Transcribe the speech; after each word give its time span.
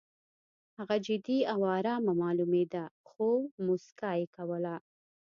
هغه 0.77 0.95
جدي 1.05 1.39
او 1.53 1.59
ارامه 1.77 2.13
معلومېده 2.21 2.83
خو 3.07 3.27
موسکا 3.65 4.11
یې 4.19 4.25
کوله 4.35 4.75